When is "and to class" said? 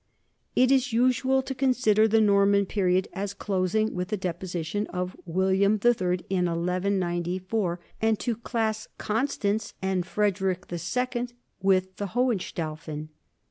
8.01-8.87